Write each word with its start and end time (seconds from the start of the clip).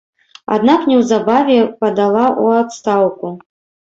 Аднак 0.53 0.85
неўзабаве 0.91 1.57
падала 1.83 2.23
ў 2.43 2.63
адстаўку. 2.63 3.27